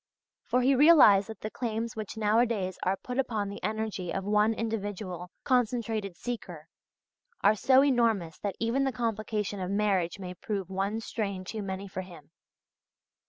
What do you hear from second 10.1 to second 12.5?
may prove one strain too many for him.